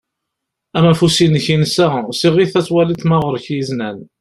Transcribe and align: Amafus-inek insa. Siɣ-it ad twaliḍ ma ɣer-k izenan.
Amafus-inek 0.77 1.45
insa. 1.55 1.87
Siɣ-it 2.19 2.53
ad 2.59 2.65
twaliḍ 2.65 3.01
ma 3.09 3.17
ɣer-k 3.23 3.45
izenan. 3.59 3.99